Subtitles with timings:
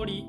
[0.00, 0.24] 通り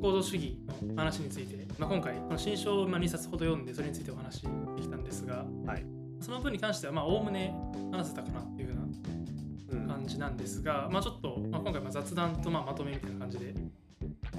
[0.00, 4.42] 構造主義の話について、まあ、今回この新書をまあ2冊ほど読んでそれについてお話し
[4.76, 5.84] できたんですが、はい。
[6.20, 7.54] その分に関してはまあおおむね
[7.90, 9.86] 話せたかなっていうふううん。
[9.86, 13.54] な感じなんですが、まあ、ちょっと、まあ、今回まあ雑談とまあまとめみたいな感じで、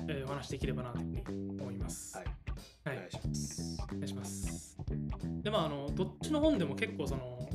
[0.08, 2.18] えーお話しできればなというふうに思います。
[2.18, 2.26] はい。
[2.86, 2.98] はい。
[2.98, 3.78] お願いします。
[3.84, 4.78] お願いします。
[5.44, 7.48] でまああのどっちの本でも結構その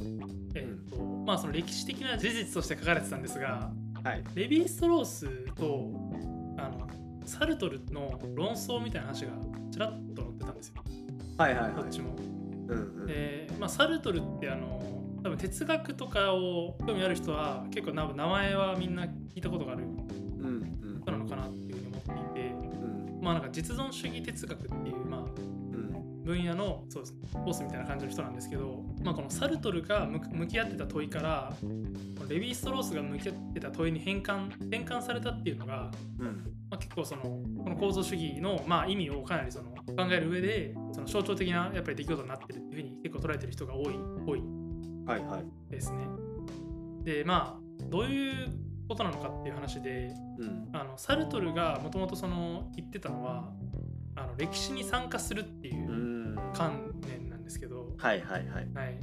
[0.54, 0.96] えーと
[1.26, 3.70] まあその歴史的な事実として書かれてたんですが
[4.02, 4.24] はい。
[4.34, 5.90] レヴィ・ストロースと
[7.28, 9.32] サルトルの論争みたいな話が
[9.70, 10.82] ちらっと載ってたんですよ。
[11.36, 11.74] はいはいはい。
[11.74, 12.16] どっちも。
[12.68, 13.06] うんうん。
[13.06, 14.80] で、まあ、サルトルってあの
[15.22, 19.84] 多分哲学とかを興味ある人は結構名前はみんな聞いたことがある
[21.02, 22.48] 人なのかなっていうふうに思っていて。
[22.50, 23.20] うん。
[23.22, 25.07] まあなんか実存主義哲学っていう
[26.28, 27.14] 分野のそうです
[27.46, 31.66] ボスみたいな感じの人なんですけど、まあ、このサルトルが向向き合ってた問いからこ
[32.24, 36.26] のレヴィ・ストロースが向き合ってた問いに変換転換されたっていうのが、うん。
[36.70, 43.94] まあ、結構そのこの構造主義のまあ意味をかなりその考える上でその象徴的なやっぱり出来事になってるっていうふうに結構捉えてる人が多い
[44.26, 44.42] 多い
[45.06, 45.70] はいはい。
[45.70, 46.06] ですね。
[47.04, 48.50] でまあどういう
[48.86, 50.68] ことなのかっていう話でうん。
[50.74, 53.50] あのサルトルがもともとその言ってたのは
[54.18, 56.07] あの歴史に参加するっていううん
[56.54, 58.68] 観念なんですけど、はいはいはい。
[58.74, 58.98] はい。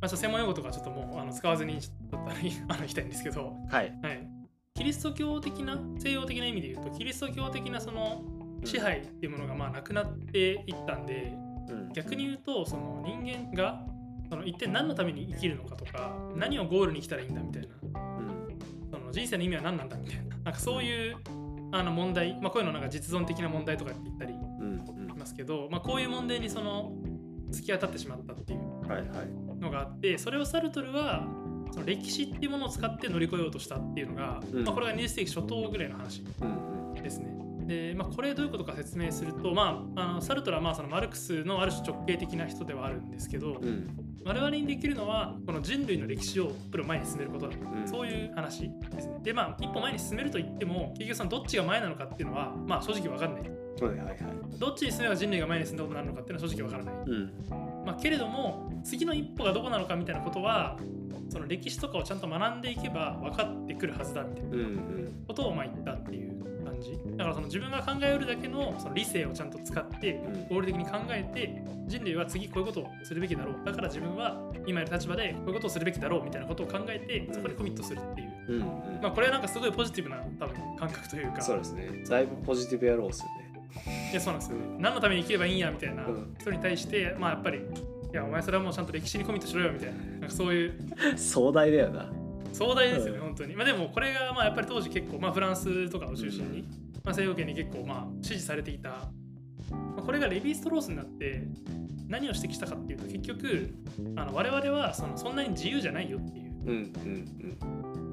[0.00, 2.30] まあ、専門用語とかちょっともうあの使わずにちょっとあの
[2.68, 3.98] あの行きたいんですけど、はい。
[4.02, 4.28] はい、
[4.74, 8.22] キリスト教的な西洋的な意味で言うとキリスト教的なその
[8.64, 11.32] 支配っていうものがまあなくなっていったんで
[11.68, 11.92] うん。
[11.92, 13.82] 逆に言うとその人間が
[14.28, 17.68] その一体何のために生きるのかとか何をゴールに来たらいいんだみたいな。
[17.82, 18.58] うん。
[18.90, 20.36] その人生の意味は何なんだみたいな。
[20.44, 21.16] なんかそういう
[21.72, 24.34] あの問題、まあ、こういうのなんか実存的な問題とかって言ったり
[25.26, 26.92] うんしますけど、まあ、こういう問題にその
[27.50, 29.08] 突き当たってしまったっていううんはいはい
[29.60, 31.26] のがあってそれをサルトルは
[31.72, 36.44] その歴史っていうものを使って乗り越えようとしたっていうのが、うんまあ、これが20世紀初頭ぐらいの話う
[36.98, 37.34] んですね。
[37.66, 49.20] で、まあ、これどういうことか説明すると、まあ、あのサルトルはまあそのマルクスのある種直系的な人ではあるんですけど、うんうん我々にできるのはこの人類の歴史をプロ前に進めることだ、うんそういう話ですね。
[49.22, 53.55] でまあ一歩前に進めると言っても結局そのどっちが前なのかっていうのはまあ正直分かんない。
[53.84, 54.16] はいはいはい。
[54.58, 56.94] どっちに進めば人類が前に進んだことになるのかっていうのは正直分からない。
[57.06, 57.32] うん。
[57.84, 60.78] まあ、けれども次の一歩がどこなのかみたいなことは
[61.28, 64.50] その歴史とかをちゃんと学んでいけば分かってくるはずだみたいな
[65.26, 66.98] ことをまあ言ったっていう感じ。
[67.16, 70.56] だからその自分が考えうるだけのその理性をちゃんと使ってうん。
[70.56, 73.64] 合理的に考えて人類は次こういうことをするべきだろう。
[73.64, 78.62] だから自分は今いる立場でこういうことをするべきだろうみたいなことを考えてそこでコミットするっていう、うんうん。
[79.02, 81.40] まあこれはなんかすごいポジティブな多分感覚というか。
[81.40, 81.88] そうですね。
[82.08, 83.45] だいぶポジティブやろうっすよね。
[83.45, 83.45] い
[84.14, 84.64] やそうなんですよね。
[84.78, 86.34] 何のために生きればいいんやみたいなうん。
[86.38, 87.62] 人に対してまあやっぱりい
[88.12, 89.96] やお前それはもうちゃんと歴史にコミットしろよみたいな。
[89.98, 90.74] なんかそういう。
[91.16, 92.12] 壮大だよな。
[92.52, 93.24] 壮大ですよね、うん。
[93.26, 93.56] 本当に。
[93.56, 96.62] まあ、でもこれがまあやっぱり当時結構、まあ、フランスとかを中心に、
[97.04, 99.08] まあ、西洋圏に結構まあ支持されていた、ま
[99.98, 101.42] あ、これがレヴィ・ストロースになって
[102.08, 103.74] 何を指摘したかっていうと結局
[104.16, 106.52] あの我々はそのそんなに自由じゃないよっていう。
[106.66, 107.56] うんうん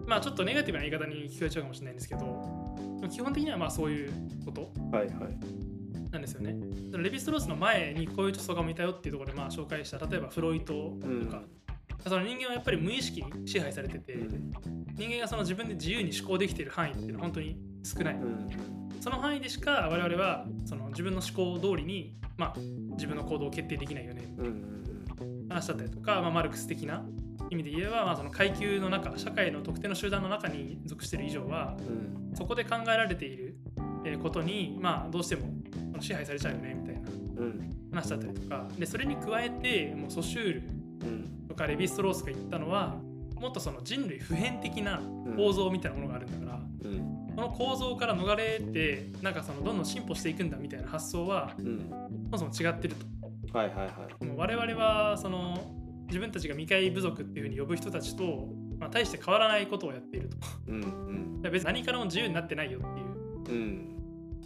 [0.06, 2.76] まあちょっとネガティブな言い方に聞こえちゃうかもしれないんですけど
[3.10, 4.12] 基本的にはまあそういう
[4.44, 4.70] こと。
[4.76, 5.73] うんはいはい
[6.14, 6.52] なんですよね。
[6.52, 11.42] レヴィ・ストロースの前にこういう著書家もいたよっていうところでまあ紹介した例えばフロイトとか、
[12.08, 14.54] その人間はやっぱり無意識に支配されてて、うん。
[14.96, 18.50] 人間がその自分で自由に思考できている範囲っていうのは本当に少ない、うん。
[19.02, 22.60] その範囲でしか我々はその自分の思考通りに、まあ、
[22.92, 25.48] 自分の行動を決定できないよねうんうん。
[25.50, 27.04] 話だったりとか、まあ、マルクス的な
[27.50, 32.36] 意味で言えば、まあ、その階級の中社会の特定の集団の中に属している以上はうん。
[32.36, 33.56] そこで考えられている
[34.06, 35.48] えーことに、まあ、どうしても
[36.04, 37.02] 支配されちゃうよねみたいな。
[37.10, 37.70] うん。
[37.92, 38.68] 話だったりとか。
[38.78, 40.64] でそれに加えてもうソシュール
[41.04, 41.48] うん。
[41.48, 42.96] とかレヴィ・ストロースが言ったのは
[43.40, 45.36] もっとその人類普遍的なうん。
[45.36, 47.36] 構造みたいなものがあるんだから、うん。
[47.36, 51.90] この構造から逃れてなんかそのどんどん進歩していくんだみたいな発想はうん。
[52.32, 53.58] そもそも違ってると。
[53.58, 54.26] はいはいはい。
[54.26, 55.58] もう我々はその
[56.08, 60.38] 自分たちが未開部族っていうふうに呼ぶ人たちと、まあ、大して変わらないことをやっていると。
[60.68, 60.82] うん
[61.44, 61.52] うん。
[61.52, 63.60] 別に何からも自由になってないよっていう。
[63.60, 63.93] うん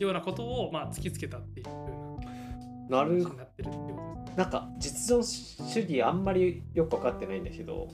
[0.04, 1.88] ようなことをまあ突きつけたっていう
[2.90, 7.90] なるなってるってことなんか実存主義あんまりよく分かってないんだけど。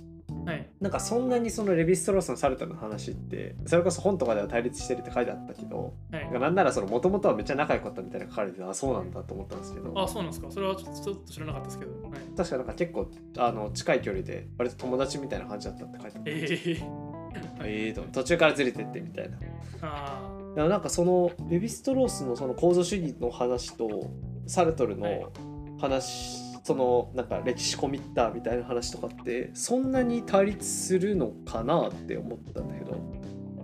[0.45, 0.69] はい。
[0.81, 10.51] なんかそんなにそのレヴィストロースのサルタの話ってそれこそ本とかでは対立してるって書いてあったけどはいなんかならその元々はめっちゃ仲良かったみたいな書かれててあそうなんだと思ったんですけどあ、そうなんですか。
[10.51, 11.91] それはちょっと知らなかったですけど。
[12.03, 19.37] はい、確かなんか結構あの近い距離で割と友達みたいな感じだったって書いてあったええええと途中からずれてってみたいな
[19.81, 24.11] あだからなんかそのレヴィストロースのその構造主義の話と
[24.45, 25.19] サルトルはい。
[25.19, 25.31] の
[25.79, 32.91] 話、そのなんか歴史コミッターみたいな話とかってそんなに対立するのかなって思ったんだけど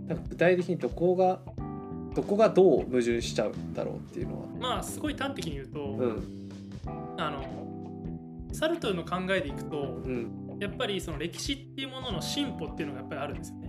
[0.08, 1.40] なんか具体的にどこが
[2.16, 4.48] どこがどう矛盾しちゃうんだろうっていうのは。
[4.60, 6.50] まあすごい端的に言うと、うん。
[7.18, 7.44] あの
[8.52, 10.58] サルトルの考えでいくとうん。
[10.60, 13.69] やっぱりその歴史っていうものの進歩っていうのがやっぱりあるんですよね。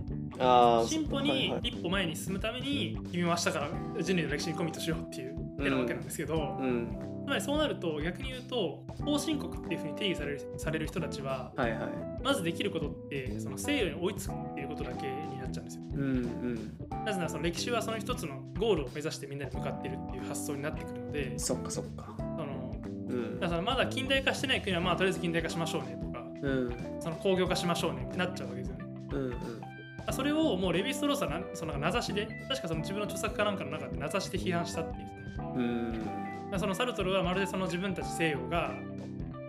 [0.87, 3.69] 進歩に一歩前に進むために君は明日から
[4.01, 6.97] 人類の歴史にコミットしようっていう手なわけなんですけど、うん。
[7.25, 11.89] つまりそうなると逆に言うと後進国っていうふうに定義されるされる人たちははいはい。
[12.23, 15.83] まずできることってその西洋に追いつくっていうことだけになっちゃうんですよ。
[15.93, 17.05] うんうん。
[17.05, 22.15] なぜならその歴史はその一つのゴールを目指してみんなで向かってるっていう発想になってくるのでそっかそっか。
[22.17, 22.73] その
[23.09, 23.39] うん。
[23.39, 26.75] だからまだ近代化してない国はまあとりあえず近代化しましょうねとかうん。
[26.99, 28.85] その工業化しましょうねってなっちゃうわけですよね。
[29.11, 29.70] うんうん
[30.11, 35.07] それをもうレヴィ・ストロースはなその名指しで確かその自分の著作かなんかの中で名指しで批判したっていう。
[35.55, 36.59] うん。
[36.59, 38.73] そのサルトルはまるでその自分たち西洋が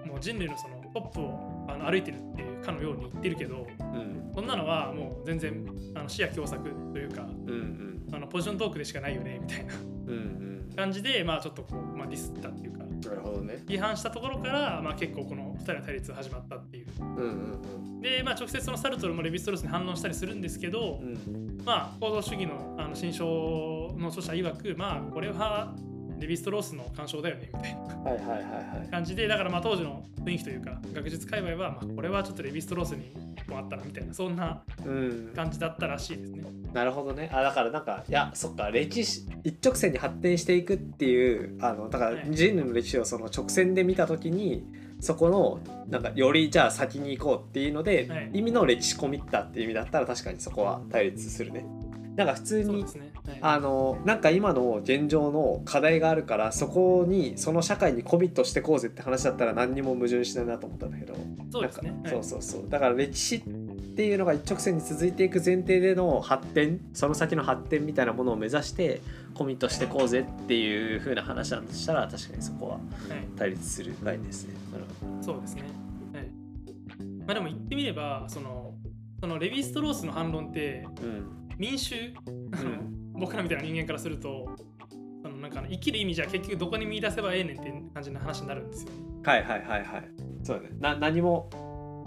[0.07, 4.33] もう人類のそのトップをあの歩いてるっていうかのように言ってるけどうん。
[4.35, 8.15] そんなのはもう全然あの視野狭窄というかうんうん。
[8.15, 9.75] あのポジショントークでしかないよねみたいな。
[9.75, 10.73] うんうん。
[10.77, 12.85] 感じでまあちょっとこう、まあ、ディスったっていうか。
[13.09, 13.63] なるほどね。
[13.67, 16.87] 批判したところから、まあ、結構この2人の対立が始まったっていう。
[17.00, 21.35] うんうんで、まあ、直接そのサルトルもレヴィストロースに反論したりするんですけど、うん。
[21.35, 25.73] うんまあ行動主義のあの新書の著者曰くまあこれは
[26.19, 27.81] レヴィストロースの干渉だよねみたいな。
[27.81, 28.38] はいはいはい
[28.81, 28.88] はい。
[28.91, 33.12] 感じでだからまあ当時の雰囲気というか学術界隈はまあこれはちょっとレヴィストロースに
[33.49, 35.32] もあったなみたいなそんなうん。
[35.37, 36.43] 感じだったらしいですね。
[36.73, 37.31] なるほどね。
[37.32, 42.26] あだからなんかいやそっか歴史一直線に発展していくっていうあのだからはい。
[42.32, 44.65] 人類の歴史をその直線で見た時に
[45.03, 45.59] そこの
[45.89, 51.67] なんかよりじゃあ先に行こうっていうので、はい意味の歴史コミッターっていう意味だったら確かにそこは対立するね。
[52.15, 52.91] なんか普通にね。
[53.27, 61.15] はいあのなんか今の現状の課題があるからそこにその社会にコミットしてこうぜって話だったら何にも矛盾しないなと思ったんだけど
[61.51, 61.91] そうですね。
[61.91, 63.41] なんかはいそうそうそうだから歴史っ
[63.95, 69.01] ていうのが一直線に続いていく前提での発展その先の発展みたいなものを目指して
[69.34, 72.81] コミットしてこうぜっていう風な話だとしたら確かにそこははい
[73.37, 74.55] 対立するラインですね。
[74.73, 75.62] なるほどそうですね。
[76.12, 76.25] はい。
[77.26, 78.75] まあでも言ってみればその
[79.20, 82.31] そのレヴィストロースの反論ってうん民衆、あ
[82.62, 82.70] の
[83.20, 84.56] 僕らみたいな人間からすると
[85.23, 88.96] そのなんか生きる意味じゃ結局どこに見出せばええねんっていう感じの話になるんですよね。
[89.25, 90.08] はいはいはいはい
[90.43, 91.49] そうだねな何も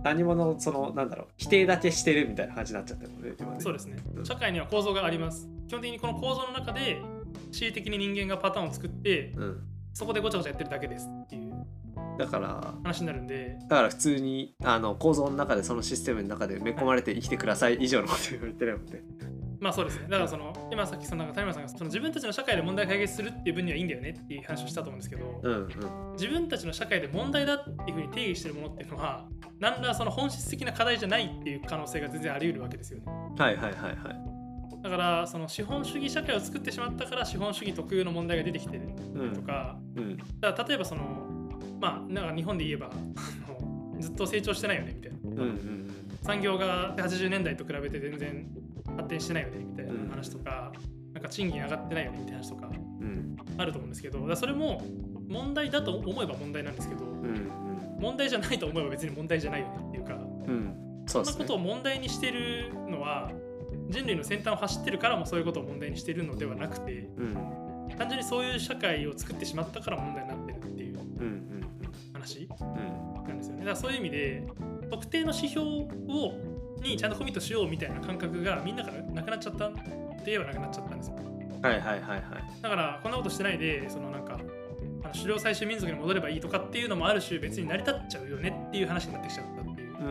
[0.03, 4.21] 何ものそのなんだろう否定だけしてるみたいな感じになっちゃったので今ねそうですねう。
[4.21, 5.49] ん社会には構造があります。
[5.67, 7.01] 基本的にこの構造の中で
[7.55, 9.61] 恣意的に人間がパターンを作ってうん
[9.93, 11.53] そこでごちゃごちゃやってるだけですっていう
[12.19, 19.01] だから話になるんでだから普通にあの構造の中でそのシステムの中で埋め込まれて生きてください以上のこと言ってるもんね。
[19.59, 20.07] まあそうですね。
[20.09, 25.69] だからその今さっきその谷村さんがその自分たちの社会で問題解決するっていう分にはいいんだよねっていう話をしたと思うんですけど、うんうん
[26.15, 29.27] 自分たちの社会で問題だっていうふうに定義してるものっていうのは
[29.59, 33.05] 何らその本質的な課題じゃないっていう可能性が全然あり得るわけですよね。
[33.37, 34.34] はいはいはいはい。
[34.85, 38.83] だからその資本主義社会を作ってしまったから資本主義特有の問題が出てきてる
[39.15, 39.33] うん。
[39.33, 40.17] とか、うん。
[40.39, 41.01] だから例えばその
[41.81, 42.91] まあなんか日本で言えば
[43.99, 45.17] ずっと成長してないよねみたいな。
[45.23, 45.91] うんうん
[46.21, 48.47] 産業が80年代と比べて全然
[48.97, 50.71] 発展してないよねみたいな話とか、
[51.13, 53.37] なんか賃金上がってないよねみたいな話とかうん。
[53.57, 54.83] あると思うんですけどだそれも
[55.27, 57.51] 問題だと思えば問題なんですけどうん
[57.99, 60.21] 問題じゃないと思えば別に問題じゃないよねっていうかうん。
[60.49, 63.31] うんそんなことを問題にしてるのは
[63.89, 67.37] 人類の先端を走ってるからもそういうことを問題にしてるのではなくてうん。
[67.97, 70.99] 単純にそういう社会を作ってしまったから問題になってるっていう
[72.13, 73.59] 話うんなんですよね。
[73.59, 74.47] だからそういう意味で
[74.89, 76.33] 特定の指標を
[76.81, 79.81] にちゃんとコミットしようみたいな感覚がみんなからなくなっちゃったって
[80.25, 81.15] 言えばなくなっちゃったんですよ。
[81.61, 82.21] はいはいはいはい。
[82.61, 84.39] だからこんなことしてないでそのなんか
[85.03, 89.97] あの狩猟採集民族に戻ればいいとかっていうのもある種別に成り立っちゃうよねっていう話になってきちゃったっていう。
[89.97, 90.07] うん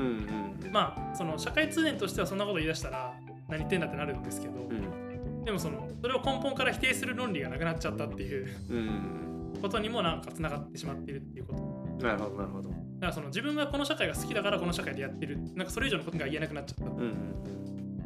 [0.65, 0.73] うん。
[0.73, 3.14] まあその社会通念としてはそんなこと言い出したら
[3.49, 5.45] 何言ってんだってなるんですけど、うん。
[5.45, 9.61] でもそのそれを根本から否定する論理がなくなっちゃったっていううん。
[9.61, 11.55] ことにもなんかつながってしまっているっていうこ
[11.99, 12.07] と。
[12.07, 12.69] なるほどなるほど。
[12.69, 16.91] だからその自分がこの社会が好きだからこの社会でやってるなんかそれ以上のことが言えなくなっちゃった。
[16.91, 17.15] っうんうん。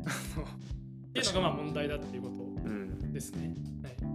[1.14, 3.12] ていうのがまあ問題だっていうことうん。
[3.12, 3.95] ですね、はい。
[4.02, 4.09] ま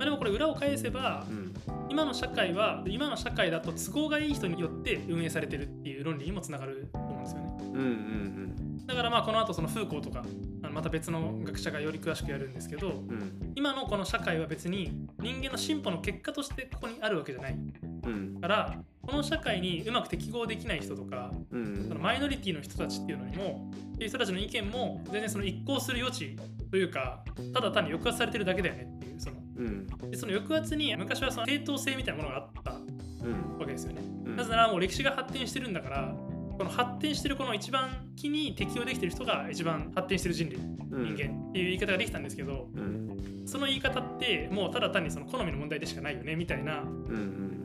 [0.00, 1.50] あ、でもこれ裏を返せばうん。
[1.88, 7.50] 今の社会は今の社会だと都合がいい人によって運営されてるっていう論理にもつながると思うんですよね。
[7.60, 8.49] うんうん
[8.86, 10.24] だからまあこの後そのフーコーとか
[10.72, 13.52] また別の学者がより詳しくやるんですけどうん。
[13.54, 17.58] 今のこの社会は別に人間の進歩の結果としてここにあるわけじゃない。
[18.04, 18.40] うん。
[18.40, 21.86] からこの社会にうまく適合できない人とかうん。
[21.88, 26.36] そのマイノリティの人たちっていうのにもっていう人たちの意見も全然その一向する余地
[26.70, 29.36] というかただ単に抑圧されてるだけだよねっていうその。
[29.56, 29.86] うん。
[30.10, 33.58] でその抑圧に昔はその正当性みたいなものがあったうん。
[33.58, 34.02] わけですよね。
[34.26, 34.36] うん。
[34.36, 36.14] なぜならもう歴史が発展してるんだから
[36.60, 41.16] この発展してるこの一番期に適応できてる人が一番発展してる人類うん。
[41.16, 43.46] 人間っていう言い方ができたんですけど、うん。
[43.46, 46.84] その言い方ってもうただ単にその好みの問題でしかないよねみたいな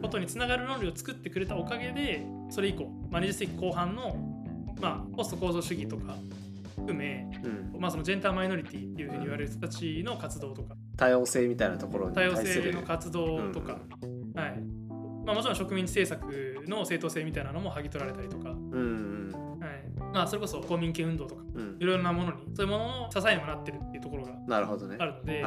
[0.02, 4.16] ことにつながる論理を作ってくれたおかげでそれ以降、まあ、20世紀後半の、
[4.80, 6.16] まあ、ポスト構造主義とか
[6.78, 7.82] 含め、うん。
[7.82, 12.72] まあ、そのジェンダーマイノリティっていうふうに言われる人たちの活動とか多様性みたいなところに多様対する。
[12.72, 13.74] 性の活動とか、
[14.36, 14.75] はい
[15.26, 19.32] まあ、もちろん植民地政策の正当性みたいなのも剥ぎ取られたりとか、はいうん。
[20.14, 21.42] まあ、それこそ公民権運動とか。
[21.56, 21.62] うん。
[21.62, 24.78] うんいろいろなものにそういうものの支えにもなってるっていうところがあるの
[25.24, 25.44] で、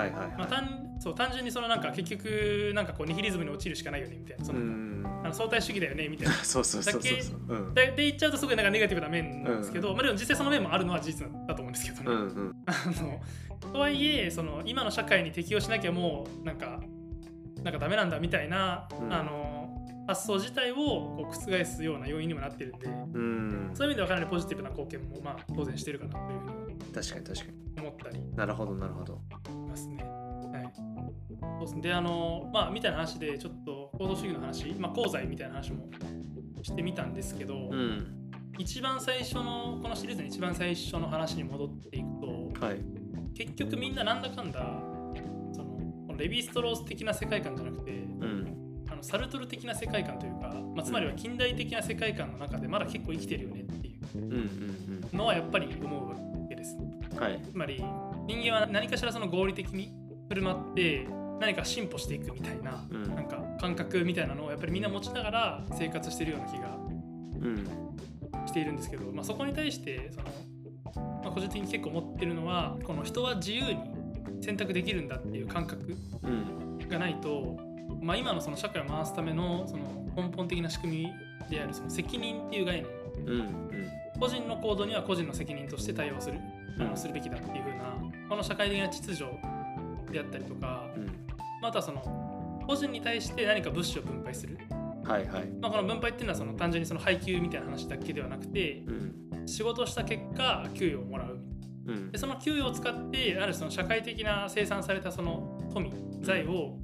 [1.01, 4.89] そう単純にそのなんか結局なんかこうニヒリズムに陥るしかないよねみたいなその、うん
[5.25, 6.35] あの相対主義だよねみたいな。
[6.45, 7.23] そうそうそうそう。
[7.23, 7.75] そううん。
[7.75, 12.17] でで言っちゃうとすごいなんかネガティブな面なんですけど、まあ、でも実際その面もあるのは事実だと思うんですけどね。
[12.17, 12.55] うんうん。
[12.67, 16.81] あのとはいえその今の社会に適応しなきゃもうなんか
[17.63, 19.13] なんかダメなんだみたいな、うん。
[19.13, 19.48] あの
[20.09, 23.71] 発想自体をこう覆すような要因にもなってるんでうん。
[23.75, 27.69] そういう意味ではかなりポジティブな貢献もまあ当然してるかなというふうに確かに確かに。
[27.79, 29.21] 思ったりなるほどなるほど。
[29.47, 30.03] しますね。
[30.03, 30.73] はい。
[30.75, 31.83] そうですね。
[31.83, 35.89] であのまあみたいな話でちょっと行動主義の話、まあ、功罪みたいな話も
[36.63, 38.15] してみたんですけど、うん。
[38.59, 42.07] 一番最初のこのシリーズの一番最初の話に戻っていく
[42.59, 42.81] とはい。
[43.35, 44.59] 結局みんななんだかんだ
[45.53, 48.48] そのレヴィ・ストロース的な世界観じゃなくてうん。
[48.48, 48.48] あ
[48.99, 55.17] のサルトル的な世界観というか、まあ、つまりは近代的な世界観の中でまだ結構生きてるよねっていう。
[55.17, 56.17] のはやっぱり思うわ
[56.49, 56.77] けです。
[56.77, 57.41] うんはい。
[57.43, 57.83] つまり
[58.27, 59.93] 人間は何かしらその合理的に
[60.29, 61.07] 振る舞って
[61.41, 63.15] 何か進歩していくみたいなうん。
[63.15, 66.77] なんか感覚みたいなのをやっぱりみんな持ちながら生活してるような気が
[67.41, 67.67] うん。
[68.47, 73.79] しているんですけど、まあ、そこに対してその、まあ、個人的に結構思ってるのはこの人は自由に
[74.43, 76.79] 選択できるんだっていう感覚うん。
[76.89, 77.59] がないと、
[78.01, 79.83] まあ、今のその社会を回すためのその
[80.17, 81.13] 根本的な仕組み
[81.51, 82.87] であるその責任っていう概念。
[83.27, 83.91] うんうん。
[84.21, 86.39] 個人の行動には個人の責任として対応する。
[86.81, 87.97] あのするべきだっていう風な
[88.29, 89.25] この社会的な秩序
[90.13, 91.07] であったりとか、うん。
[91.61, 94.59] まああとはその個人に対して何か物資を分配する、
[95.05, 95.47] はいはい。
[95.61, 99.47] まあ、この分配っていうのはその単純にその配給みたいな話だけではなくてうん。
[99.47, 101.39] 仕事をした結果給与をもらう
[101.87, 102.13] うん。
[102.13, 105.91] でその給与を使ってあるその社会的な生産されたその富
[106.21, 106.77] 財を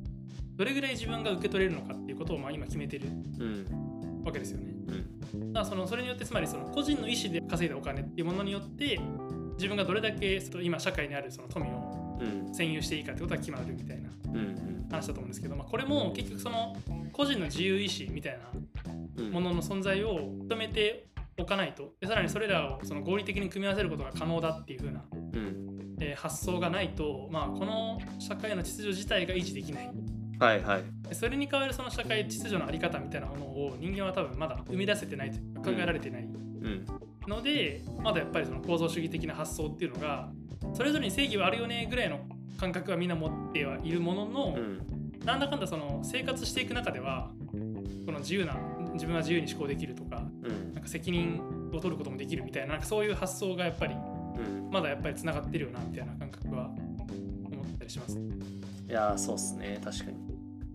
[0.57, 3.09] どれぐらい自分が受け取れるのかっていうことをまあ今決めてる
[3.39, 4.23] うん。
[4.25, 4.73] わけですよね。
[5.33, 5.53] うん。
[5.53, 8.99] だからそのそれによってつまりその個人の意思で稼いだお金っていうものによって
[9.57, 11.69] 自分がどれだけその今社会にあるその富を
[12.21, 12.53] うん。
[12.53, 16.77] 占有していいかってことが決まるみたいなうん話だと思うんですけど、まあ、これも結局その
[17.13, 18.39] 個人の自由意志みたい
[19.17, 19.33] うん。
[19.33, 25.97] なものの存在を認めておかないとでさらにそれらをその合理的に組み合わせることが可能だっていう風な、うん。
[26.01, 29.91] えー発想がないと、まあ、この社会の秩序自体が維持できない
[30.45, 30.83] はいはい。
[31.09, 36.23] でそれに代わるその社会秩序のあり方みたいなものを人間は多分まだ生み出せてないというか考えられてない。
[36.23, 36.87] うん。
[37.27, 40.29] のでまだやっぱりその構造主義的な発想っていうのが
[40.75, 42.21] それぞれに正義はあるよねぐらいの
[42.59, 44.81] 感覚はみんな持ってはいるものの、うん。
[45.25, 47.31] なんだかんだその生活していく中では
[48.07, 48.57] この自由な
[48.93, 50.75] 自分は自由に思考できるとかうん。
[50.75, 53.99] なんか責任を取ることもできるみたいななんかそういう発想がやっぱりう
[54.69, 54.71] ん。
[54.71, 58.19] まだやっぱりつながってるよなみたいな感覚は思ったりします。
[58.19, 59.81] いやーそうっすね。
[59.83, 60.24] 確かに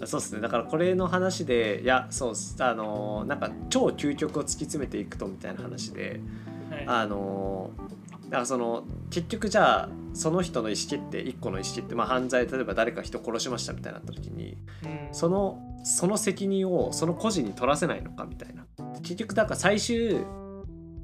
[0.05, 0.41] そうっすね。
[0.41, 6.21] だからこれの話でいやそうあのーなんか超究極を突き詰めていくとみたいな話で
[6.69, 15.13] はい、あのーだからその結局じゃあその人の意思決定一個の意思決定まあ犯罪例えば誰か人殺しましたみたいになった時にうん。
[15.13, 18.65] そのその責任をその個人に取らせないのかみたいな。
[19.01, 20.19] 結局だから最終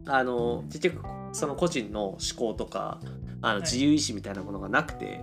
[0.06, 1.02] あの結局
[1.34, 3.00] その個人の思考とか
[3.42, 5.22] あのい自由意志みたいなものがなくて、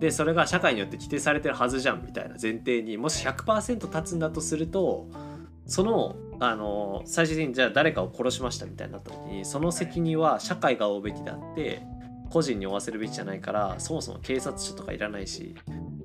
[0.00, 5.08] でそれが社会によって規定されてるはずじゃんみたいな前提にもし100%立つんだとすると
[5.66, 11.82] そのあの最終的にじゃあ誰かを殺しましたみたいになった時にその責任は社会が負うべきであって
[12.30, 15.54] 個人に負わせるべきじゃないからそもそも警察署とかいらないし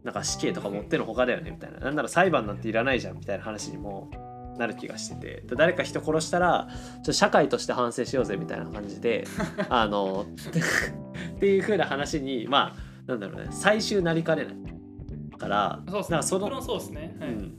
[0.03, 1.79] なんか死刑とか持ってのほかだよねみたいな。
[1.79, 4.09] なんなら裁判なんていらないじゃんみたいな話にも
[4.57, 5.41] なる気がしてて。
[5.41, 9.25] で誰か人殺したらちょっと社会として反省しようぜみたいな感じで
[9.69, 10.25] あの
[11.35, 14.55] っていう風な話にまあなんだろうね最終なりかねない。
[15.37, 16.09] からそうですね。
[16.09, 17.17] だからそのそうですね。
[17.19, 17.29] はい。
[17.29, 17.53] うん。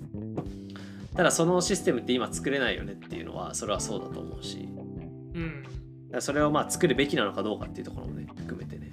[1.16, 4.68] ただそのシステムって今作れないよねっていうのはそれはそうだと思うし。
[6.12, 6.20] うん。
[6.20, 8.92] それをまあ作るべきなのかどうかっていうところもね含めてね。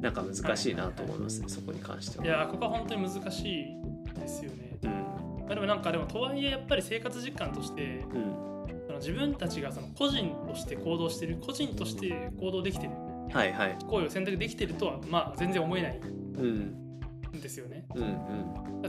[0.00, 2.24] なんか難しいなと思いますねそこに関しては。
[2.24, 3.66] いやーここは本当に難しい
[4.18, 4.78] ですよね。
[4.82, 4.90] うん。
[4.90, 8.50] まあ、でもなんかでもとはいえやっぱり生活実感としてうん。
[8.86, 12.92] その自分たちがその個人として行動してる個人として行動できてる
[13.32, 13.76] はいはい。
[13.86, 16.00] 行為を選択できてるとはまあ全然思えない。
[16.00, 16.76] うん。
[17.36, 17.84] んですよね。
[17.94, 18.06] うんう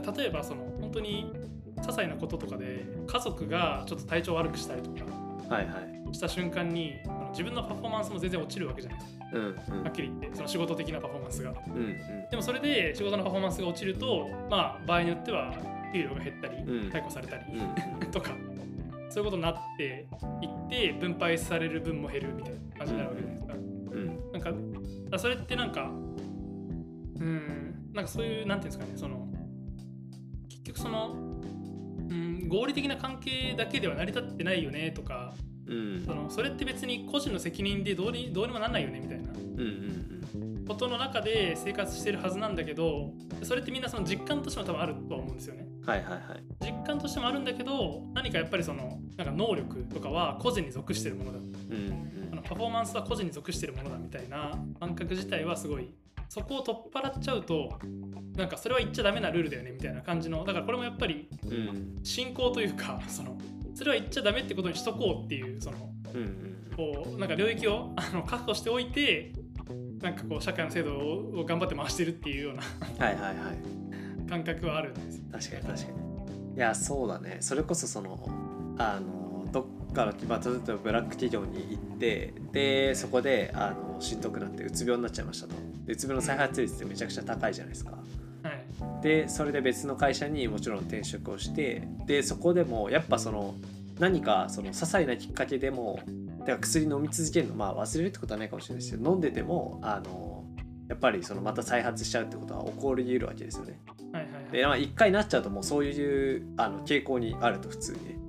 [0.00, 0.02] ん。
[0.14, 1.32] 例えばその本当に
[1.76, 5.04] 些細なこととかで家族がちょっと体調悪くしたりとか
[5.54, 6.14] はいはい。
[6.14, 9.24] した瞬間にあの自分のパフォーマンスも全然落ちるわけじゃないですか。
[9.32, 9.42] うん
[9.78, 9.82] うん。
[9.84, 11.54] はっきり言ってその仕事的なパフォーマンスが。
[11.68, 11.96] うんうん。
[12.30, 15.54] でもそれで仕事のパフォーマンスが落ちるとまあ場合によっては
[15.92, 16.90] 給料が減ったりうん。
[16.90, 18.32] 解雇されたり、うん とか
[19.08, 20.06] そういうことになって
[20.40, 23.54] いって分配される分も減るみたいな感じになるわけじゃないですか。
[23.54, 23.71] うんなん
[24.40, 24.60] かだか
[25.10, 25.90] らそれってなんか
[27.20, 29.28] うんなんかそういうなんていうんですかねその
[30.48, 31.14] 結局その、
[32.10, 35.34] うん、合理的な関係だけでは成り立ってないよねとか
[35.66, 36.04] うん。
[36.04, 39.32] そのそれって別に個人の責任でどうにどうにもなんないよねみたいな。
[39.32, 40.02] うんうん
[40.66, 43.12] ことの中で生活してるはずなんだけど
[43.42, 45.66] それってみんなその実感としても多分あるとは思うんですよね。
[45.84, 46.22] はいはいはい。
[46.60, 52.11] 実感としてもあるんだけど何かやっぱりそのなんか能力とかは個人に属してるものだうん
[52.52, 55.88] パフォーマンスは個人に属してるものだみたいな感覚自体はすごい
[56.28, 57.78] そこを取っ払っちゃうと
[58.36, 61.30] なんかそれは言っちゃダメなルールだよねみたいな感じのだからこれもやっぱり
[62.02, 63.38] 信仰というかその
[63.74, 65.78] それは言っちゃダメってことにしとこうっていうその
[66.14, 66.58] うんうん。
[66.76, 69.32] こうなんか領域をあの確保しておいて
[70.02, 72.62] なんかこう社会の制度を頑張って回してるっていうような
[73.06, 74.28] はいはいはい。
[74.28, 75.24] 感覚はあるんですよ。
[75.32, 76.56] 確かに確かに。
[76.56, 77.38] いやそうだね。
[77.40, 78.18] それこそその
[78.78, 79.21] あの
[79.92, 85.54] かの、まあ、例えばブラック企業に行ってでそこであのしんどくなってうつ病になっちゃいましたと。
[85.84, 87.92] でうつ病の再発率ってめちゃくちゃ高いじゃないですか。
[87.92, 88.50] は
[89.00, 89.02] い。
[89.02, 93.54] でそれで別の会社にもちろん転職をしてでそこでもやっぱその
[93.98, 96.00] 何かその些細なきっかけでも
[96.40, 100.44] だから薬飲み続けるのまあ忘れるってことはないかもしれないですけど飲んでてもあの
[100.88, 103.80] やっぱりそのまた再発しちゃうってことは起こり得るわけですよね。
[104.12, 104.52] はいはいはい。
[104.52, 108.08] で、まあ、1回なっちゃうともうそういうあの傾向にあると普通に。
[108.08, 108.21] ね。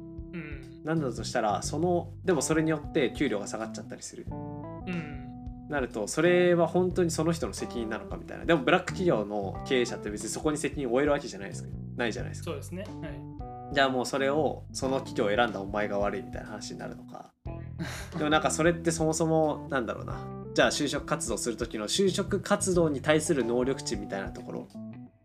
[0.83, 4.25] うんなんだとしたらそのでもそれによって給料が下がっちゃったりする。
[4.29, 5.23] うん。
[5.69, 8.45] なるとそれは本当にその人の責任なのかみたいな。
[8.45, 11.69] でもブラック企業の経営者って別にそこに責任を負えるわけじゃないですか。
[11.95, 12.51] ないじゃないですか。
[12.51, 12.83] そうですね。
[13.01, 13.73] はい。
[13.73, 17.31] じゃあもうそれをその企業を選んだお前が悪いみたいな話になるのか。
[18.17, 20.19] でもなんかそれってそもそもなんだろうな。
[20.53, 24.67] じゃあ就職活動する時の就職活動に対する能力値みたいなところ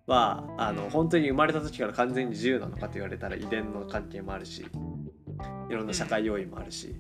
[0.07, 4.65] はあの本当に生まれた時から完全に自由なのかと言われたら遺伝の関係もあるし
[5.69, 6.97] いろんな社会要因もあるし。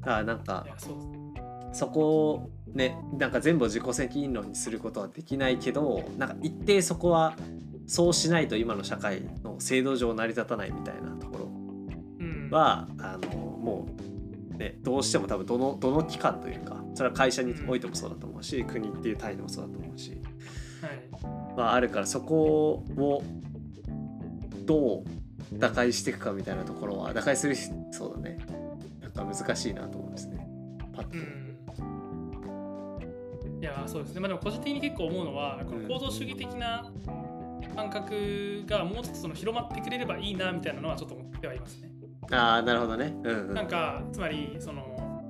[0.00, 0.66] だからなんか
[1.72, 7.36] そこをねなんか全部を自己責任論にすることはできないけどなんか一定そこは
[7.86, 11.44] そうしないと今の社会の制度上成り立たないみたいなところ
[12.20, 12.48] うん。
[12.50, 13.88] はあのも
[14.54, 20.20] う、ね、どうしても多分どのどの機関というかそれは会社においてもそうだと思うし、国っていう単位でもそうだと思うし、
[20.82, 21.54] はい。
[21.56, 23.22] まあ、あるからそこを
[24.64, 25.04] どう
[25.52, 27.56] 打開していくかみたいなところは打開する
[27.90, 28.38] そうだね
[29.00, 30.48] なんか難しいなと思うんですね
[30.94, 31.18] パッと。
[31.18, 31.50] うん
[33.60, 36.90] いやそうですねまあでも個人的に結構思うのはこの行動主義的な
[37.76, 41.90] 感覚がもうちょっとその広まってくれればいいなみたいなのはちょっと思ってはいますね。
[42.32, 43.14] ああなるほどね。
[43.22, 45.20] うんうん、なんかつまりその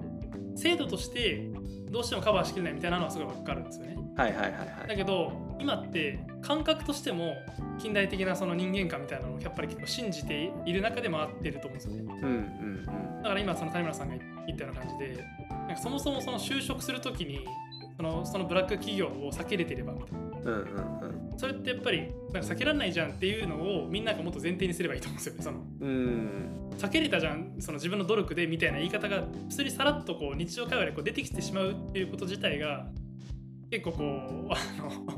[0.54, 1.50] 制度として
[1.90, 3.98] どうしてもカバーしきれないみたいなのはすごいわかるんですよね。
[4.16, 4.88] はいはいはいはい。
[4.88, 7.34] だけど今って感覚としても
[7.78, 12.02] 近代的なその人間観みたいなのをやっぱり結構信じている中で回ってると思うんですよね。
[12.22, 12.86] うんうん
[13.22, 14.14] だから今その谷村さんが
[14.46, 17.46] 言ったような感じでなんかそもそもその就職するときに
[17.98, 20.18] そのそのブラック企業を避けれてればみたいな。
[20.18, 21.38] うんうんうん。
[21.38, 25.42] それってやっぱりなんか避けられないじゃんっていうのをみんながもっと前提にすればいいと思うんですよね。
[25.42, 25.88] そのうん。
[25.88, 32.86] うん避けれたじゃんその自分の努力でみたいな言い方が普通にさらっとこう日常会話でこう出てきてしまうっていうこと自体が
[33.70, 35.16] 結構こうあの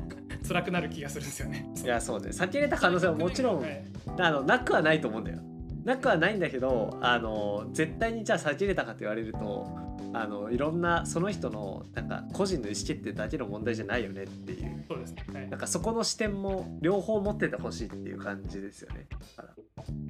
[0.53, 1.67] 辛くなる気がするんですよね。
[1.83, 2.29] いやそうね。
[2.29, 3.83] 避けれた可能性はもちろんはい。
[4.19, 5.39] あのなくはないと思うんだよ
[5.85, 9.67] なくはないんだけどあの絶対にじゃあ避けれたかと言われると
[10.15, 14.85] あのいろんなその人のなんか個人の意思決定だけの問題じゃないよねっていう。
[14.89, 15.51] そうですね、はい。
[15.51, 19.07] なんかそこの視点も両方持っててほしいっていう感じですよね。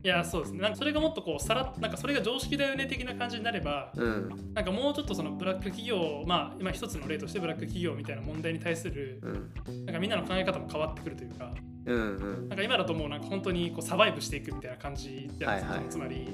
[0.03, 0.61] いやそうですね。
[0.61, 4.29] なんかそれがもっとこうさらなんかそれが常識だよね的な感じになればうん。
[4.55, 9.85] なんかもうちょっとそのブラック企業まあ今一つの例としてブラック企業みたいな問題に対するうん。
[9.87, 11.55] なんかみんなの考え方も変わってくるというか
[11.87, 12.49] うんうん。
[12.49, 15.91] なんか今だともうなんか本当にこうサバイブしていくみたいな感じじゃないですか、はいはい。
[15.91, 16.29] つまり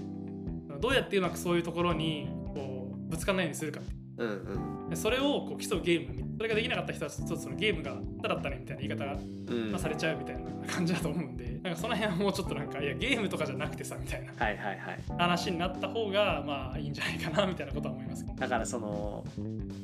[0.81, 3.81] どうやってうまくそういうところにこうぶつかんないようにするか
[4.19, 4.91] うんうん。
[4.91, 14.33] でそれをこう競うゲームそれができなかった人はちょっとそのゲームが下手だったねみたいな言い方が、されちゃうみたいな感じだと思うんで なんかその辺はもうちょっとなんかいやゲームとかじゃなくてさみたいな。
[14.37, 14.99] はいはいはい。
[15.19, 19.25] 話になった方がまあいいんじゃないかなみたいなことは思いますだからその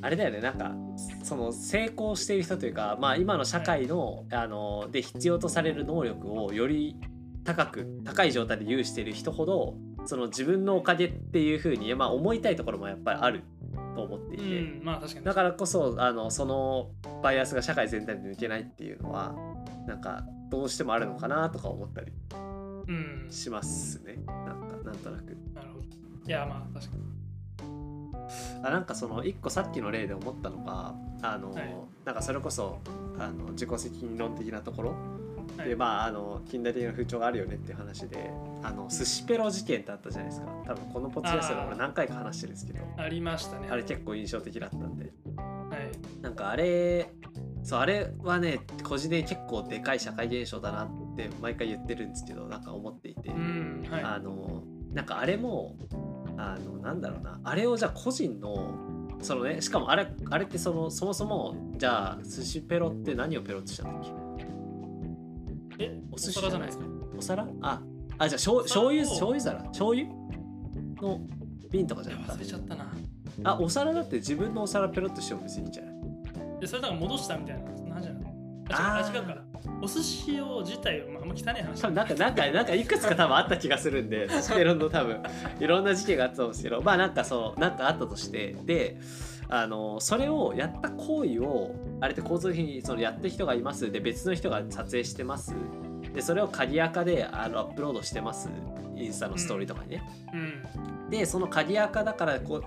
[0.00, 0.72] あれだよねなんか
[1.24, 6.96] その成功している人というか、まあ、今の社会の,、あので必要とされる能力をより
[7.44, 9.74] 高く高い状態で有している人ほど
[10.06, 13.42] その自分のおかげっていうふうに、まあ、思いたいところもやっぱりある
[13.94, 15.24] と思っていて、うんまあ確かに。
[15.24, 16.90] だからこそあのその
[17.22, 19.34] バイアスが社会全体で抜けないっていうのは
[19.86, 22.12] なんかどうしてもあるのかなとか思ったり
[22.86, 23.26] うん。
[23.30, 24.18] しますね。
[24.26, 25.36] なんかなんとなく。
[25.54, 25.84] なるほど。
[26.26, 27.04] いやまあ確かに。
[28.62, 31.74] あなんかその一個さっきの例で思ったのがあの、はい。
[32.04, 32.80] なんかそれこそ
[33.18, 34.94] あの自己責任論的なところ、
[35.56, 35.68] はい。
[35.68, 38.30] でまああの近代的な風潮があるよねっていう話で
[38.62, 40.46] あの寿司ペロ事件ってあったじゃないですか。
[40.66, 42.80] 多分このポッドキャストで俺何回か話してるんですけど。
[42.96, 43.68] ありましたね。
[43.70, 45.12] あれ結構印象的だったんで。
[45.36, 45.40] は
[45.76, 46.22] い。
[46.22, 47.10] なんかあれ
[47.62, 54.02] そうあれはね個人で結構でかい社会現象だなって毎回言ってるんですけどなんか思っていて、うんはい。
[54.02, 55.76] あのなんかあれも
[56.36, 57.40] あのなんだろうな。
[57.42, 58.74] あれをじゃあ個人の
[59.20, 64.23] そのねしかもあれあれってそのそもそもじゃあ寿司ペロって何をペロってしたんだっけ？
[65.78, 66.84] えおお寿司皿じゃないですか？
[67.18, 67.46] お皿？
[67.62, 67.80] あ
[68.18, 69.60] あじゃあ醤醤油お皿を醤油皿？
[69.64, 70.08] 醤油？
[71.02, 71.20] の
[71.70, 72.84] 瓶とかじゃなかっ忘れちゃったな。
[73.42, 76.60] たあお皿だって自分のお皿ペロってしても別にいいんじゃない？
[76.60, 78.24] でそれだから戻したみたいなそんな話じゃない？
[78.70, 79.34] あ違うか。
[79.34, 79.44] ら
[79.82, 81.80] お寿司を自体を、まあ、あんま汚い話。
[81.82, 85.20] 多分なんかなんかなんかいくつか多分あった気がするんで ペロの多分。
[85.60, 86.80] いろんな事件があったと思うんですけど。
[86.82, 88.56] まあなんかそうなんかあったとして。
[88.64, 88.96] で
[89.48, 93.90] あのそれをやった行為をあれって交通費にそのやってる人がいます。
[93.90, 95.54] で別の人が撮影してます。
[96.14, 98.48] でそれを鍵垢であのアップロードしてます。
[98.96, 100.02] インスタのストーリーとかにね、
[100.32, 100.36] う
[101.06, 101.10] ん。
[101.10, 102.64] でその鍵垢だからこう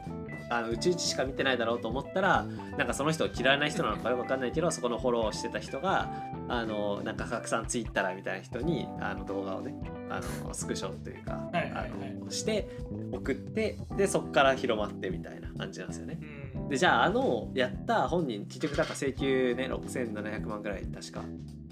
[0.49, 2.45] あのうちうちしか見てないだろうと思ったら
[2.77, 6.09] なんかその人を嫌いな人なのかよくわかんないけどそこのフォローしてた人が
[6.47, 9.75] あのなんか拡散ツイッターみたいな人にあの動画をね
[10.09, 11.91] あのスクショというか、はいはいはい。
[12.21, 12.67] あのして
[13.11, 16.17] 送ってでそこから広まってみたいな感じなんですよね。
[16.21, 16.36] うん
[16.69, 21.21] でじゃああのやった本人結局だから請求ね6700万ぐらい確か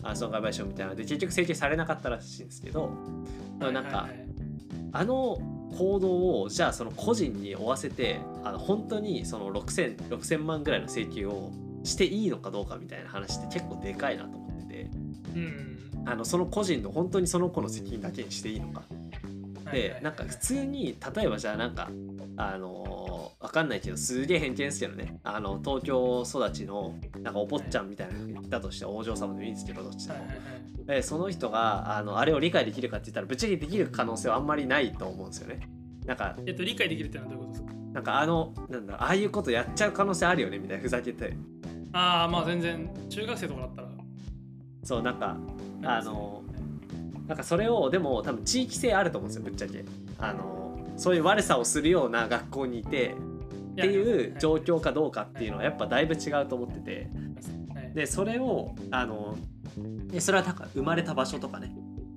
[0.03, 2.91] あ損害賠償みたいなので結局請求されなかったらしいんですけど
[3.59, 4.09] でもなんか、
[4.91, 5.37] あの
[5.77, 11.51] 行動をじゃあその個人に負わせてあの本当にその 6000, 6000万ぐらいの請求を
[11.83, 14.89] していいのかどうかみたいな話って結構でかいなと思ってて
[15.35, 15.75] うん。
[16.07, 18.83] あのその個人の本当にその子の責任だけにしていいのか。
[19.71, 21.89] でなんか普通に例えばじゃあなんか
[22.37, 22.94] あのー
[23.45, 25.19] わかんないけどすげえ偏見ですけどね。
[25.23, 30.13] あの東京育ちのなんかお坊ちゃんみたいなのがいたとしてお嬢様でもいいんですけどどっちで
[30.95, 35.69] もその人があのあれを理解できるかって言ったらぶっちゃけできる可能性はあんまりないと思うんですよね。
[36.05, 37.73] なんかえっと理解できるってのはどういうことですか？
[37.93, 41.33] なんかあのなんだああいうことやっちゃう可能性あるよねみたいなふざけて。
[41.93, 43.87] ああまあ全然中学生とかだったら。
[44.83, 45.37] そうなんか
[45.83, 46.43] あの
[47.27, 49.85] なんかそれをでも多分地域性あると思うんですよぶっちゃけ。
[50.17, 50.63] あの
[50.97, 53.15] そういう悪さをするような学校にいて
[53.75, 57.07] っていう状況かどうかっていうのはやっぱだいぶ違うと思ってて。
[57.73, 57.93] はい。
[57.93, 59.37] でそれをあの
[60.07, 61.75] でそれは生まれた場所とかね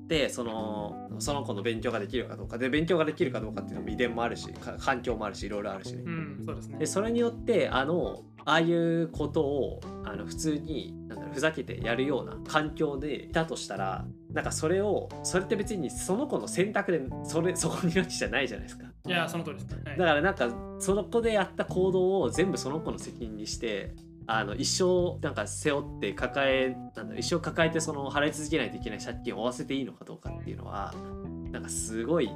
[0.08, 2.56] でそのその子の勉強ができるかどうか。
[2.56, 5.94] で勉強ができるかどうかっていうのも遺伝もあるしか環境もあるしいろいろあるし。
[5.94, 6.78] ねうんそうですね。
[6.78, 18.86] でそれによってあのああいうことをあの普通になんだろうふざけてやるような環境でいたとしたらなんかそれをそれって別にその子の選択でそれそこにいるわけじゃないじゃないですか。
[19.06, 19.66] いやその通りです。
[19.72, 19.98] ね、はい。
[19.98, 23.94] だからなんかその子でやった行動を全部その子の責任にして
[24.30, 30.94] あの一生なんか背負って抱えなん一生抱えてその払い続けないといけない借金を負わせていいのかどうかっていうのは
[31.50, 32.30] なんかすごい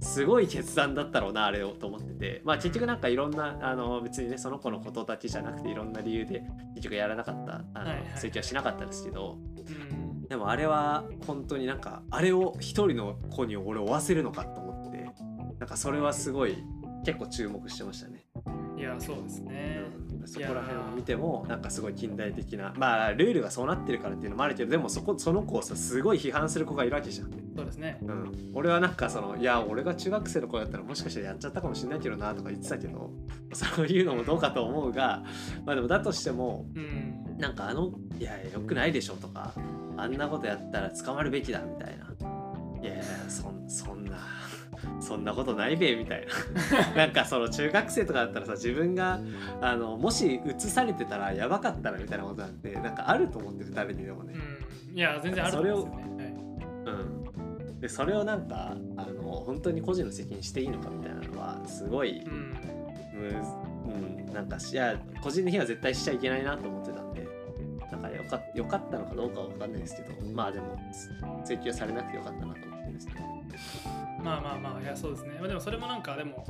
[0.00, 2.42] すごい決断だったろうなあれをと思ってて。
[2.44, 6.42] まあ結局なんかいろんなあの別にねその子のことだけじゃなくていろんな理由で
[6.74, 9.38] 結局やらなかったあの請求はしなかったですけど。
[9.56, 10.28] うん。
[10.28, 15.10] でもあれは本当になんかあれを一人の子に俺を負わせるのかと思って
[15.58, 16.62] なんかそれはすごい
[17.04, 18.26] 結構注目してましたね。
[18.78, 22.72] いやそうですね、うん、そこら辺を見てもなんかすごい近代的な。
[22.76, 27.30] まあルールがそうなってるからっていうのもあるけどでもそこその子をさすごい批判する子がいるわけじゃん。
[27.56, 27.98] そうですね。
[28.02, 33.10] うん、俺はなんかそのいや俺が中学生の子だったらもしかしたらやっちゃったかもしれないけどなとか言ってたけど
[33.52, 35.22] そういうのもどうかと思うが
[35.64, 37.30] まあでもだとしてもうん。
[37.40, 39.54] なんかあのいやいやよくないでしょとか
[39.96, 42.06] あんなことやったら捕まるべきだみたいな。
[42.82, 44.18] いやそんそんな
[45.00, 46.26] そんなことないべみたい
[46.94, 46.94] な。
[47.06, 49.20] なんかその中学生とかだったらさ自分が
[49.60, 54.34] あのもし映されてたらやばかったらみたいなことなんてなんかあると思ってる誰にでもね。
[54.90, 54.96] うん。
[54.96, 56.36] いや全然あると思うんですよね。
[56.86, 62.80] うん、でそれをなんかあの本当に個人の責任していいのかみたいなのはすごい、はい、うん。
[63.20, 63.44] む
[63.86, 67.26] うん、なんかしいや個人的には絶対しちゃいけないなと思ってたんで
[67.90, 70.78] なんかよかよかったのかどうかは分かんないですけどまあでも
[71.44, 73.20] 請求されなくてよかったなと思ってるんですけど
[74.22, 75.36] まあまあまあいやそうですね。
[75.38, 76.44] まあでもそれもなんかでも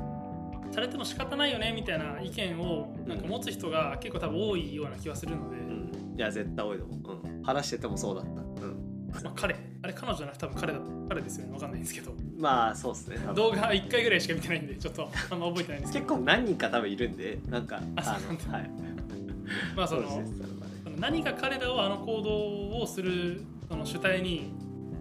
[0.70, 10.78] されても仕方ないよねみたいな意見をなんか持つ人が結構多分多いような気はするので、うん、いや絶対多いと思う、うん、話しててもそうだった、うん、まあ、彼あれ彼女じゃなくて多分彼だ
[11.08, 11.54] 彼ですよね。
[11.54, 12.14] わかんないんですけど。
[12.38, 13.18] まあそうですね。
[13.34, 18.58] 動画1回ぐらいしか見てないんでちょっとあんま覚えてないんですけ結ど構何人か多分いるんでなんかあそうなんだ。
[18.58, 18.70] はい。
[19.74, 20.46] まあそのそうですね
[20.84, 24.52] その何が彼らをあの行動をするその主体に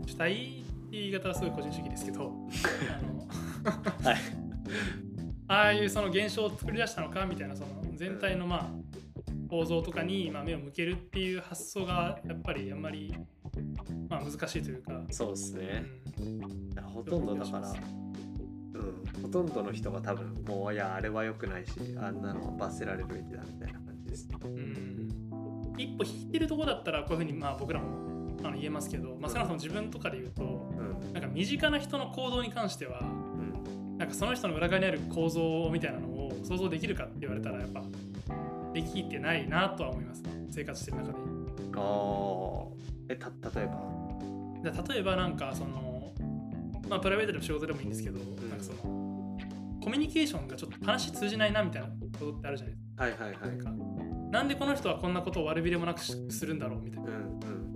[0.08, 0.58] 主体
[0.91, 2.34] 言い方はすごい個人主義ですけど。
[2.89, 4.17] あのはい。
[5.47, 8.69] ああいうその現象を作り出したのかみたいなその全体のまあ
[9.49, 13.15] 構造とかにまあ目を向けるっていう発想がやっぱりあんまり
[14.08, 15.84] まあ難しいというか、そうですうね、
[16.19, 16.71] ん。
[16.71, 19.21] いやほとんどだからうん。
[19.23, 24.38] ほとんどの人が多分もういやあれは良くないしあんなのは罰せられるべきだみたいな感じですね。
[24.43, 25.10] うん。
[25.78, 28.08] 一歩引いてるとこだったらこういうふうにまあ僕らも
[28.43, 31.13] あの言えますけど、まあ、少なくとも自分とかで言うとうん。
[31.13, 33.97] なんか身近な人の行動に関してはうん。
[33.97, 37.84] なんかその人の裏側にある構造みたいなのを想像できるかって言われたらやっぱ
[38.73, 41.17] できてないなとは思います生活してる中で。
[41.75, 42.65] あー。
[43.10, 43.28] えた
[43.60, 44.71] 例えば？
[44.88, 46.12] で例えばなんかその
[46.88, 48.78] まあプライベートでも仕事でもいいんですけど、なんかその
[49.82, 53.04] コミュニケーションがちょっと話通じないなみたいなことってあるじゃないですか。
[53.04, 54.32] はいはいはい。
[54.32, 57.10] なんでこの人はこんなことを悪びれもなくしするんだろうみたいな。
[57.10, 57.12] う。
[57.13, 57.68] んうん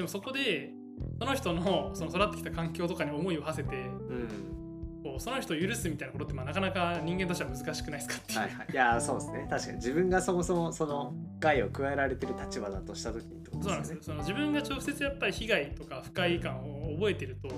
[0.00, 0.72] でもそこで
[1.18, 4.56] その人のその育ってきた環境とかに思いを馳せてうん。
[5.02, 8.38] こうその人を許すみたいなことってまあなかなか人間としては難しくないですかっていう。
[8.38, 8.66] はいはい。
[8.70, 9.46] いやそうですね。
[9.48, 9.76] 確かに。
[9.76, 13.98] 自分がそもそもその害を加えられてる立場だとした時にってことそうなんですよ。
[14.02, 17.48] その自分が直接やっぱり被害とか不快感を覚えてると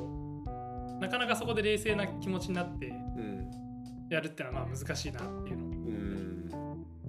[1.01, 3.51] なかなかそこで冷静な気持ちになってうん。
[4.11, 6.51] やるってのはまあ難しいなっていうのうん。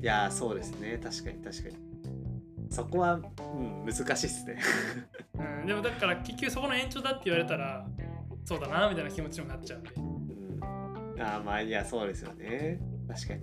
[0.02, 1.00] いやそうですね。
[1.02, 1.93] 確かに確かに
[2.70, 4.60] そこは、うん、難しいですね。
[5.62, 7.86] うん、でもだから結局そこの延長だって言われたら
[8.46, 9.92] そうだなみたいな気持ちにもなっちゃうんで。
[9.96, 10.60] うん。
[11.22, 12.80] あーまあいやそうですよね。
[13.08, 13.42] 確かに。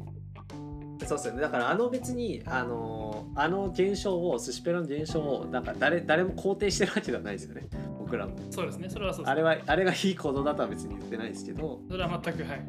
[1.07, 1.41] そうですよね。
[1.41, 7.69] だからあの別にあのあの現象を寿司ペロの現象をなんか誰誰も肯定してるわけではないですよね。
[7.99, 8.37] 僕らも。
[8.51, 8.91] そうですね。
[8.91, 12.63] それはそうですあれはあれがいい行動だとは別に言ってないですけど、それは全くはい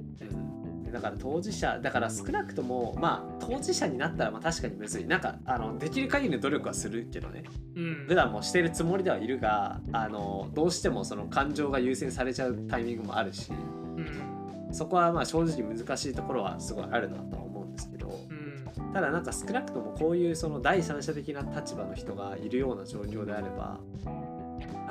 [0.92, 7.44] だから当事者だから少なくともまあ当事者になったらまあ確かに別になんかあのできる限りの努力はするけどね。
[7.76, 8.06] うん。
[8.08, 14.74] 普段もしてるつもりではいるがあのどうしてもその感情が優先されちゃうタイミングもあるしうん。
[14.74, 18.94] そこはまあ正直難しいところはすごいあるなとは思うんですけどうん。
[18.94, 23.80] ただなんか少なくともこういうその第三者的な立場の人がいるような状況であれば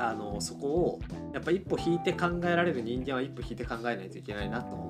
[0.00, 1.00] あのそこを
[1.34, 4.89] やっぱ一歩引いて考えられる人間は一歩引いて考えないといけないなと思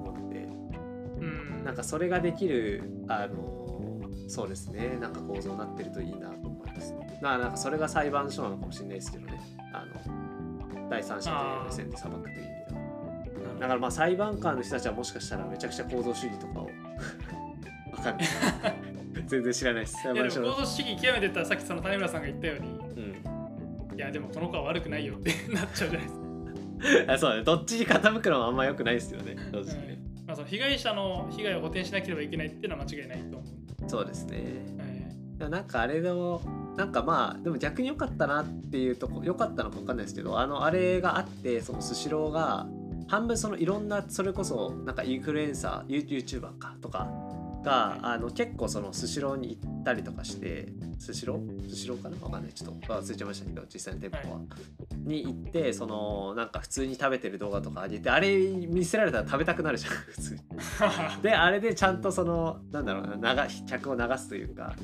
[1.65, 3.61] なんかそれができるあの
[4.29, 4.97] そうですね。
[5.01, 6.95] なんか構造になってるといいなと思います。
[7.21, 9.41] まあなんかそれが裁判所なのかもしれないですけどね。
[9.73, 12.51] あの第三者の目線で裁くという意味で
[13.49, 13.59] は。
[13.61, 16.71] だからまあ裁判官の人たちはもしかしたらめちゃくちゃ構造主義とかを。
[17.93, 18.27] わかんない。
[19.27, 20.03] 全然知らないです。
[20.03, 22.69] 裁いやでも行動主義極めてったらさっきその谷村さんが言ったように
[23.93, 23.99] うん。
[23.99, 27.43] いやでもこの子は悪くないよってなっちゃうじゃないですか、 あそうね。
[27.43, 29.37] どっちに傾くのはあんま良くないですよね。
[29.53, 30.00] 正直ね、
[30.31, 34.39] まあ、その被害者の被害を補填しなければいけないっていうのは間違いないと思そうですね。
[35.41, 35.51] う、はい。
[35.51, 36.41] なんかあれの
[36.77, 42.69] なんかまあでも逆に良かったなっていうとこ良かったのか分かんないですけどあのあれがあってそのスシローが
[43.09, 47.09] 半分そのいろんなそれこそなんかインフルエンサー YouTuber かとか
[47.63, 50.69] があの結構そのスシローに行ったりとかして
[50.99, 51.71] スシロー？
[51.71, 52.17] スシローかな？
[52.17, 52.53] 分かんない。
[52.53, 54.41] ちょっと忘れちゃいましたけど実際の店舗は、
[55.05, 60.41] に行ってそのなんか普通に食べてる動画とか上げてあれ見せられたら食べたくなるじゃん 普通に。
[61.23, 64.75] であれでちゃんとそのなんだろうな流客を流すというか。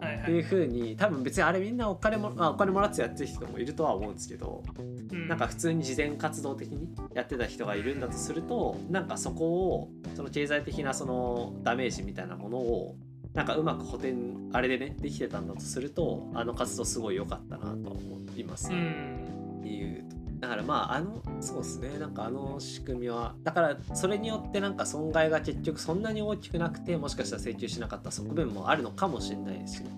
[0.29, 5.27] いはいっていう風に多分別にあれみんなお金も、まあ、お金もらってやってる人もいるとは思うんですけど、うん。
[5.27, 12.95] なんか普通に慈善活動的にやってた人がいるんだとするとなんかそこをその経済的なそのダメージみたいなものを
[13.33, 19.61] なんかうまく補填あれでねできてたんだとするとあの活動すごい良かったなとは思います、うん。
[19.65, 20.05] いう
[20.41, 21.99] だからまああのそうですね。
[21.99, 29.91] なんかあの仕組みはだからそれによってなんか損害が結局そんなに大きくなくてもしかしたら請求しなかった側面もあるのかもしれないですしね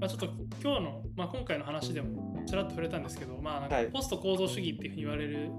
[0.00, 0.26] まあ、ちょっと
[0.62, 3.86] 今日の、まあ、今回の話でもちらっと触れたんですけど、まあ、なんかはい。
[3.86, 5.50] ポスト構造主義っていうふうに言われる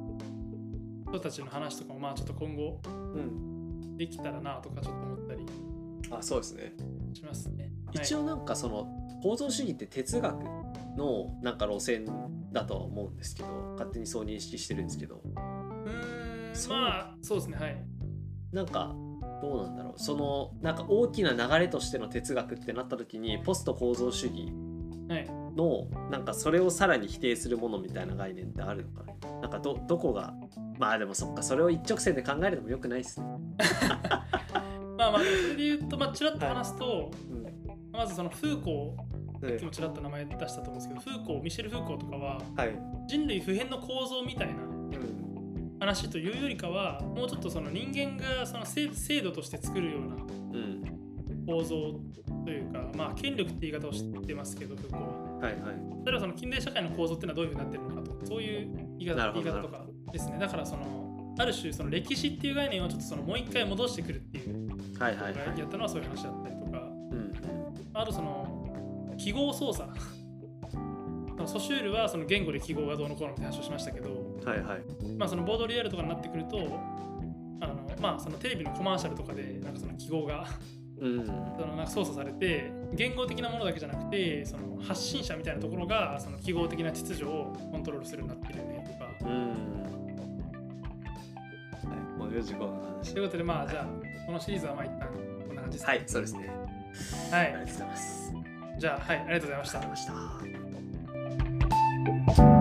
[1.07, 3.97] 人たちの話とかもまあちょっと今後うん。
[3.97, 5.45] できたらなとかちょっと思ったり
[6.11, 6.73] あそうですね。
[7.13, 7.71] しますね。
[7.93, 8.87] 一応なんかその
[9.23, 10.43] 構造主義って哲学
[10.97, 12.05] のなんか路線
[12.51, 15.15] だとは思うんですけど勝手にそう認識してるんですけど。
[15.15, 16.77] はい、うーんそう。
[16.77, 17.85] まあそうですねはい。
[18.51, 18.95] なんか
[19.41, 19.93] どうなんだろう。
[19.97, 24.51] そのなんか大きな流れとしての哲学ってなった時にポスト構造主義
[25.07, 29.41] はい、のなんかそれをさらに否定するものみたいな概念ってあるのかな。
[29.41, 30.33] なんかどどこが
[30.79, 33.27] まあでもそっかそれを一直線で考えるのもよくないですね。
[34.97, 37.45] まあまあそれで言うと、まあ、ちらっと話すと、うん。
[37.91, 39.51] まずそのフーコーはい。
[39.51, 42.79] さっきもちらっと名前出したと思うんですけど、フーコーミシェル・フーコーとかははい。
[43.07, 45.24] 人類普遍の構造みたいなうん
[45.79, 50.95] 話というよりかはもうちょっとその人間がその制制度として作るようなうん
[51.45, 51.93] 構造
[52.43, 54.99] というか、まあ、権力って言い方をしてますけど、フーは。
[55.39, 55.75] はいはい。
[56.03, 60.37] それはその近代社会の構造っていうのはどういうふうになってるのかとか、そういう言い方言い方とかですね。
[60.39, 65.59] だからその、ある種その歴史っていう概念をちょっとそのもう一回戻してくるっていうはいはいはい。
[65.59, 66.79] やったのはそういう話だったりとか。
[67.11, 67.33] うん
[67.93, 69.89] あとその記号操作。
[69.97, 70.14] そ
[71.45, 74.09] のソシュールはその言語で記号がどうのこうのって話をしましたけど、
[74.43, 74.81] はいはい。
[75.17, 76.57] まあ、そのボードリアルとかになってくると
[77.61, 80.47] あのまあそのテレビのコマーシャルとかでなんかその記号が
[80.99, 81.25] うん。
[81.25, 89.29] そのなんか操作されて言語的なものだけじゃなくてその発信者みたいなところがその記号的な秩序をコントロールするようになってるよねとか。
[89.29, 89.47] うん。
[91.89, 91.99] はい。
[92.17, 93.13] もう4時5分の話。
[93.13, 95.09] ということでまあじゃあこのシリーズはまあ一旦
[95.47, 96.49] こんな感じですはいそうですね。
[97.31, 98.33] はい、ありがとうございます。
[98.77, 99.79] じゃあはいありがとうございました。
[99.79, 100.54] ありがとうございました
[102.05, 102.54] Thank you